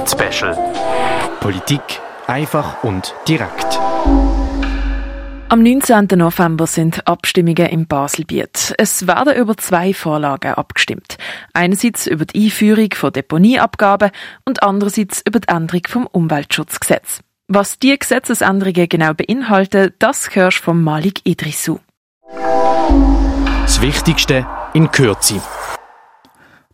[0.00, 0.56] Rapid-Special.
[1.40, 1.82] Politik
[2.26, 3.78] einfach und direkt.
[5.48, 6.06] Am 19.
[6.16, 8.72] November sind Abstimmungen im Baselbiet.
[8.78, 11.18] Es werden über zwei Vorlagen abgestimmt.
[11.52, 14.10] Einerseits über die Einführung von Deponieabgaben
[14.46, 17.20] und andererseits über die Änderung vom Umweltschutzgesetz.
[17.48, 21.80] Was die Gesetzesänderungen genau beinhalten, das hörst du von Malik Idrissou.
[23.62, 25.42] Das Wichtigste in Kürze.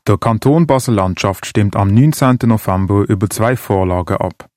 [0.06, 2.38] Der Kanton Basel-Landschaft stimmt am 19.
[2.44, 4.48] November über zwei Vorlagen ab.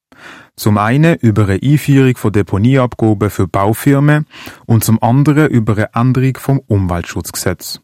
[0.56, 4.28] Zum einen über eine Einführung von Deponieabgaben für Baufirmen
[4.68, 7.80] und zum anderen über eine Änderung vom Umweltschutzgesetz.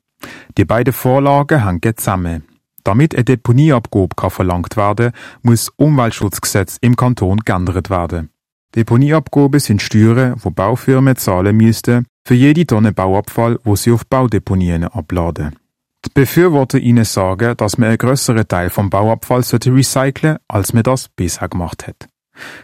[0.60, 2.44] Die beiden Vorlagen hängen zusammen.
[2.84, 5.12] Damit eine Deponieabgabe verlangt werden
[5.42, 8.30] muss das Umweltschutzgesetz im Kanton geändert werden.
[8.76, 14.84] Deponieabgaben sind Steuern, wo Baufirmen zahlen müssten für jede Tonne Bauabfall, wo sie auf Baudeponien
[14.84, 15.56] abladen.
[16.06, 20.84] Die Befürworter ihnen sagen, dass man einen grösseren Teil vom Bauabfall sollte recyceln, als man
[20.84, 22.08] das bisher gemacht hat.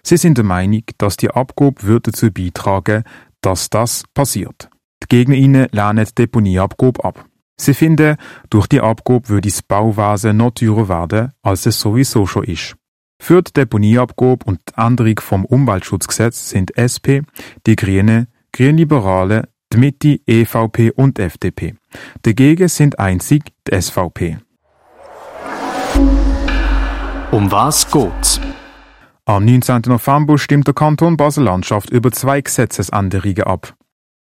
[0.03, 3.03] Sie sind der Meinung, dass die Abgabe würde dazu beitragen,
[3.42, 4.70] dass das passiert.
[5.03, 7.25] Die Gegner ihnen lehnen die Deponieabgabe ab.
[7.59, 8.17] Sie finden,
[8.50, 12.76] durch die Abgabe würde das Bauwesen noch teurer werden, als es sowieso schon ist.
[13.22, 17.22] Für die Deponieabgabe und die Änderung vom Umweltschutzgesetz sind SP,
[17.67, 21.75] die Grünen, Grünliberale, die Mitte, EVP und FDP.
[22.23, 24.38] Dagegen sind einzig die SVP.
[27.31, 28.39] Um was geht's?
[29.25, 29.83] Am 19.
[29.86, 33.75] November stimmt der Kanton Basel-Landschaft über zwei Gesetzesänderungen ab.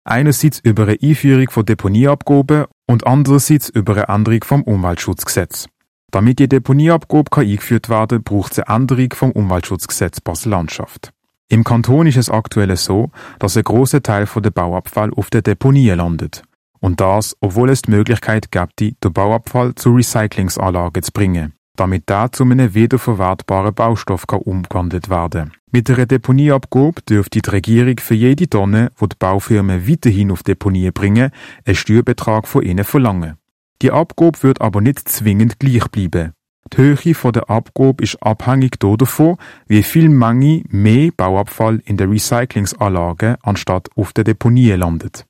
[0.04, 5.68] Einerseits über eine Einführung von Deponieabgaben und andererseits über eine Änderung vom Umweltschutzgesetz.
[6.12, 11.12] Damit die Deponieabgabe eingeführt werden kann, braucht es eine Änderung vom Umweltschutzgesetz Basel-Landschaft.
[11.52, 15.90] Im Kanton ist es aktuell so, dass ein großer Teil der Bauabfall auf der Deponie
[15.90, 16.44] landet.
[16.80, 22.32] Und das, obwohl es die Möglichkeit gibt, den Bauabfall zu Recyclingsanlagen zu bringen, damit der
[22.32, 28.48] zu einem wiederverwertbaren Baustoff kann umgewandelt werden Mit einer Deponieabgabe dürfte die Regierung für jede
[28.48, 31.32] Tonne, die die Baufirmen weiterhin auf Deponie bringen,
[31.66, 33.38] einen Steuerbetrag von ihnen verlangen.
[33.82, 36.34] Die Abgabe wird aber nicht zwingend gleich bleiben.
[36.74, 39.38] Die Höhe der Abgabe ist abhängig davon,
[39.68, 45.26] wie viel Menge mehr Bauabfall in der Recyclingsanlage anstatt auf der Deponie landet.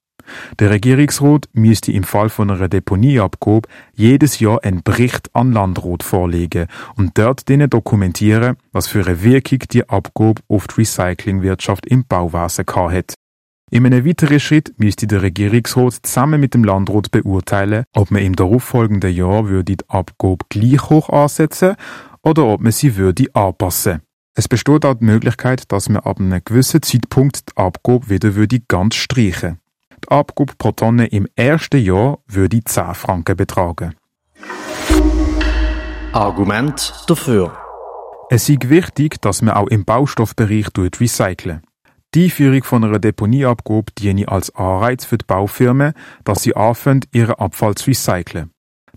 [0.59, 6.67] Der Regierungsrat müsste im Fall von einer Deponieabgabe jedes Jahr einen Bericht an Landrat vorlegen
[6.95, 12.65] und dort denen dokumentieren, was für eine Wirkung die Abgabe auf die Recyclingwirtschaft im Bauwesen
[12.67, 13.18] hat.
[13.71, 18.35] In einem weiteren Schritt müsste der Regierungsrat zusammen mit dem Landrat beurteilen, ob man im
[18.35, 21.75] darauffolgenden Jahr würde die Abgabe gleich hoch ansetzen
[22.23, 24.01] oder ob man sie würde anpassen.
[24.33, 28.59] Es besteht auch die Möglichkeit, dass man ab einem gewissen Zeitpunkt die Abgabe wieder würde
[28.67, 29.59] ganz streichen.
[30.03, 33.93] Die Abgabe pro Tonne im ersten Jahr würde 10 Franken betragen.
[36.11, 37.55] Argument dafür.
[38.31, 41.61] Es ist wichtig, dass man auch im Baustoffbereich recyceln.
[42.15, 45.93] Die Einführung von einer Deponieabgabe diene als Anreiz für die Baufirmen,
[46.25, 48.49] dass sie anfangen, ihren Abfall zu recyceln.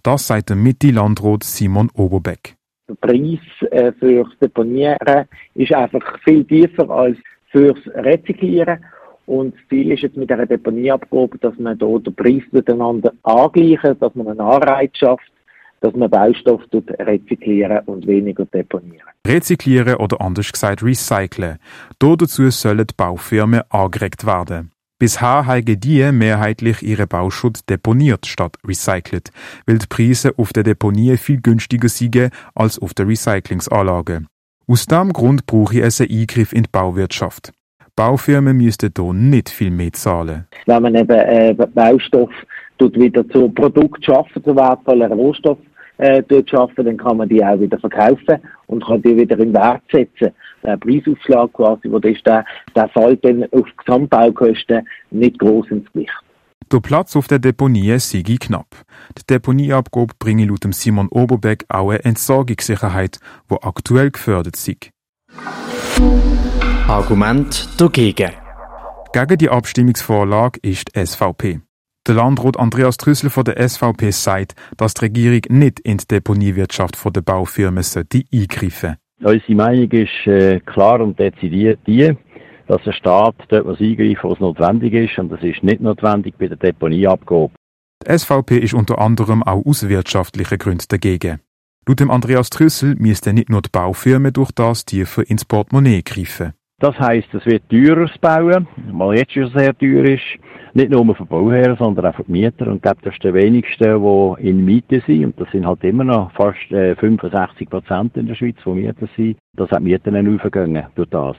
[0.03, 2.55] Das sagt der Mitte-Landrat Simon Oberbeck.
[2.89, 3.39] Der Preis
[3.71, 7.19] äh, fürs Deponieren ist einfach viel tiefer als
[7.51, 8.83] fürs Rezyklieren.
[9.27, 13.99] Und das Ziel ist jetzt mit dieser Deponieabgabe, dass man hier den Preis miteinander angleichen,
[14.01, 15.31] dass man einen Anreiz schafft,
[15.83, 19.09] dass man Baustoff rezyklieren und weniger deponieren.
[19.27, 21.59] Rezyklieren oder anders gesagt recyceln.
[21.99, 24.71] Dazu sollen die Baufirmen angeregt werden.
[24.99, 29.31] Bisher haben die mehrheitlich ihre Bauschutz deponiert statt recycelt,
[29.67, 34.27] weil die Preise auf der Deponie viel günstiger sind als auf der Recyclingsanlage.
[34.69, 37.53] Aus diesem Grund brauche ich einen Eingriff in die Bauwirtschaft.
[37.97, 40.47] Baufirmen müssten hier nicht viel mehr zahlen.
[40.67, 42.31] Wenn man eben äh, Baustoff
[42.79, 45.59] wieder zu Produkt schaffen, zu wertvollen Rohstoff
[45.99, 49.53] äh, dort schaffen, dann kann man die auch wieder verkaufen und kann die wieder in
[49.53, 50.31] Wert setzen.
[50.63, 52.45] Der Preisaufschlag quasi, wo das ist, der,
[52.75, 56.13] der fällt dann auf die Gesamtbaukosten nicht groß ins Gewicht.
[56.73, 58.67] Der Platz auf der Deponie sei knapp.
[59.19, 63.19] Die Deponieabgabe bringe laut Simon Oberbeck auch eine Entsorgungssicherheit,
[63.51, 64.91] die aktuell gefördert ist.
[66.89, 68.31] Argument dagegen.
[69.13, 71.61] Gegen die Abstimmungsvorlage ist die SVP.
[72.09, 76.97] Der Landrat Andreas Trüssel von der SVP sagt, dass die Regierung nicht in die Deponiewirtschaft
[77.15, 82.13] der Baufirmen sollte eingreifen Unsere Meinung ist äh, klar und dezidiert die,
[82.67, 86.49] dass der Staat dort was eingreifen, was notwendig ist, und das ist nicht notwendig bei
[86.49, 87.53] der Deponieabgabe.
[88.05, 91.39] Die SVP ist unter anderem auch aus wirtschaftlichen Gründen dagegen.
[91.87, 96.55] Laut dem Andreas Trüssel müssten nicht nur die Baufirmen durch das tiefer ins Portemonnaie greifen.
[96.83, 100.25] Das heisst, es wird teurer zu bauen, weil jetzt schon sehr teuer ist.
[100.75, 102.67] Nicht nur für Bauherren, sondern auch für die Mieter.
[102.67, 105.27] Und ich glaube, das ist der wenigste, die in Miete sind.
[105.27, 109.09] Und das sind halt immer noch fast äh, 65 Prozent in der Schweiz, die Mieter
[109.17, 109.37] sind.
[109.55, 111.37] Das hat Mieten nicht aufgegangen durch das.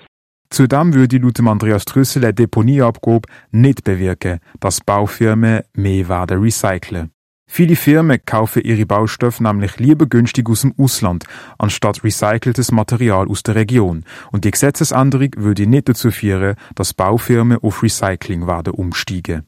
[0.50, 7.10] Zudem würde laut Andreas Trüssel eine Deponieabgabe nicht bewirken, dass Baufirmen mehr werden recyceln.
[7.46, 11.26] Viele Firmen kaufen ihre Baustoffe nämlich lieber günstig aus dem Ausland,
[11.60, 14.06] anstatt recyceltes Material aus der Region.
[14.32, 19.44] Und die Gesetzesänderung würde nicht dazu führen, dass Baufirmen auf Recycling werden umsteigen.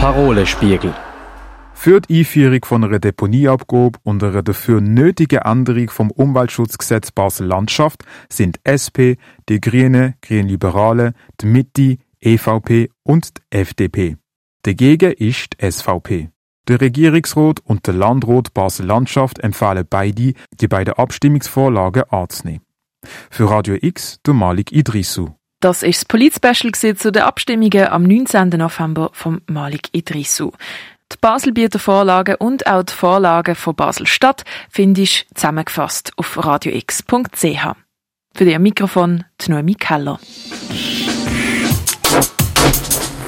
[0.00, 0.92] Parolespiegel.
[1.74, 8.58] Für die Einführung von einer Deponieabgabe und einer dafür nötigen Änderung vom Umweltschutzgesetz Basel-Landschaft sind
[8.64, 14.16] SP, die Grünen, Grünliberale, die Mitte, EVP und die FDP.
[14.64, 16.30] Dagegen ist die SVP.
[16.68, 22.62] Der Regierungsrat und der Landrat Basel-Landschaft empfehlen beide, die beiden Abstimmungsvorlagen anzunehmen.
[23.30, 25.34] Für Radio X, der Malik Idrissou.
[25.60, 28.48] Das ist das Polit-Special zu den Abstimmungen am 19.
[28.50, 30.52] November vom Malik Idrissou.
[31.12, 37.76] Die Baselbieter Vorlagen und auch die Vorlagen von Basel-Stadt findest du zusammengefasst auf radiox.ch.
[38.34, 40.18] Für am Mikrofon die Noemi Keller.